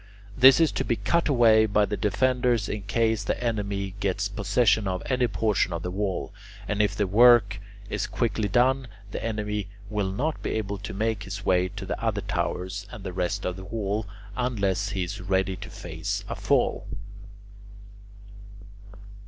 [0.35, 4.87] This is to be cut away by the defenders in case the enemy gets possession
[4.87, 6.33] of any portion of the wall;
[6.67, 11.21] and if the work is quickly done, the enemy will not be able to make
[11.25, 15.21] his way to the other towers and the rest of the wall unless he is
[15.21, 16.87] ready to face a fall.